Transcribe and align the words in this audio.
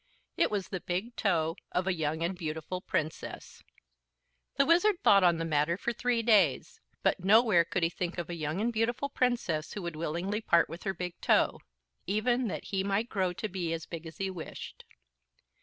It 0.35 0.49
was 0.49 0.67
the 0.69 0.79
big 0.81 1.15
toe 1.15 1.55
of 1.73 1.85
a 1.85 1.93
young 1.93 2.23
and 2.23 2.35
beautiful 2.35 2.81
princess. 2.81 3.61
The 4.55 4.65
Wizard 4.65 4.95
thought 5.03 5.23
on 5.23 5.37
the 5.37 5.45
matter 5.45 5.77
for 5.77 5.93
three 5.93 6.23
days, 6.23 6.81
but 7.03 7.23
nowhere 7.23 7.63
could 7.63 7.83
he 7.83 7.89
think 7.89 8.17
of 8.17 8.27
a 8.27 8.33
young 8.33 8.59
and 8.59 8.73
beautiful 8.73 9.09
princess 9.09 9.73
who 9.73 9.83
would 9.83 9.95
willingly 9.95 10.41
part 10.41 10.67
with 10.69 10.85
her 10.85 10.95
big 10.95 11.21
toe 11.21 11.59
even 12.07 12.47
that 12.47 12.63
he 12.63 12.83
might 12.83 13.09
grow 13.09 13.31
to 13.33 13.47
be 13.47 13.73
as 13.73 13.85
big 13.85 14.07
as 14.07 14.17
he 14.17 14.31
wished. 14.31 14.85